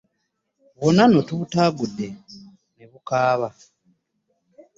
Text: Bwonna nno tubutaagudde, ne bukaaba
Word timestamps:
Bwonna 0.77 1.03
nno 1.07 1.21
tubutaagudde, 1.27 2.07
ne 2.75 2.85
bukaaba 2.91 3.49